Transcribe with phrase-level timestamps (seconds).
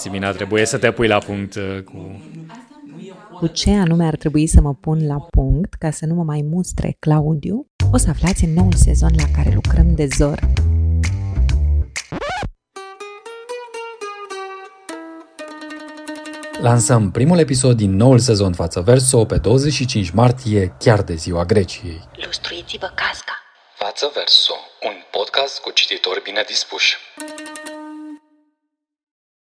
[0.00, 2.20] Simina, trebuie să te pui la punct uh, cu...
[3.38, 6.46] Cu ce anume ar trebui să mă pun la punct ca să nu mă mai
[6.50, 10.40] mustre Claudiu, o să aflați în noul sezon la care lucrăm de zor.
[16.60, 22.08] Lansăm primul episod din noul sezon Față Verso pe 25 martie, chiar de ziua Greciei.
[22.24, 23.32] Lustruiți-vă casca!
[23.78, 26.96] Față Verso, un podcast cu cititori bine dispuși.